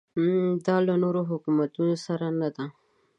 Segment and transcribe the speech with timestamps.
[0.65, 2.65] دا له نورو حکومتونو سره نه ده.